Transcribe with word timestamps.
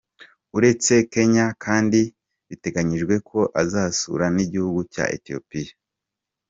Uretse 0.57 0.93
Kenya 1.13 1.45
kandi 1.63 2.01
biteganyijwe 2.47 3.15
ko 3.29 3.39
azasura 3.61 4.25
n’igihugu 4.35 4.79
cya 4.93 5.05
Ethiopia. 5.17 5.73